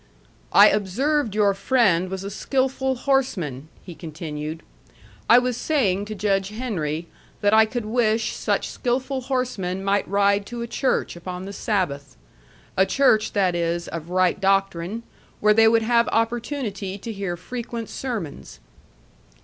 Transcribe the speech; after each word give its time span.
"I 0.51 0.69
observed 0.69 1.35
your 1.35 1.53
friend 1.53 2.09
was 2.09 2.23
a 2.23 2.31
skilful 2.31 2.95
horseman," 2.95 3.67
he 3.83 3.93
continued. 3.93 4.63
"I 5.29 5.37
was 5.37 5.55
saying 5.55 6.05
to 6.05 6.15
Judge 6.15 6.49
Henry 6.49 7.05
that 7.41 7.53
I 7.53 7.67
could 7.67 7.85
wish 7.85 8.33
such 8.33 8.71
skilful 8.71 9.21
horsemen 9.21 9.83
might 9.83 10.07
ride 10.07 10.47
to 10.47 10.63
a 10.63 10.67
church 10.67 11.15
upon 11.15 11.45
the 11.45 11.53
Sabbath. 11.53 12.15
A 12.75 12.87
church, 12.87 13.33
that 13.33 13.53
is, 13.53 13.87
of 13.89 14.09
right 14.09 14.41
doctrine, 14.41 15.03
where 15.39 15.53
they 15.53 15.67
would 15.67 15.83
have 15.83 16.07
opportunity 16.07 16.97
to 16.97 17.13
hear 17.13 17.37
frequent 17.37 17.87
sermons." 17.87 18.59